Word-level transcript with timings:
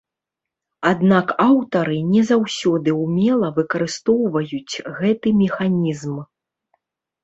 Аднак 0.91 1.33
аўтары 1.47 1.99
не 2.15 2.23
заўсёды 2.31 2.97
ўмела 3.03 3.53
выкарыстоўваюць 3.61 4.83
гэты 5.01 5.39
механізм. 5.47 6.13